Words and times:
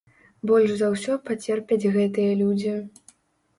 Больш 0.51 0.71
за 0.79 0.87
ўсё 0.93 1.17
пацерпяць 1.29 1.89
гэтыя 1.99 2.35
людзі. 2.43 2.75